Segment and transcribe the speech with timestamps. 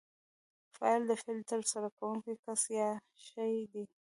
[0.75, 2.89] فاعل د فعل ترسره کوونکی کس یا
[3.27, 3.85] شی دئ.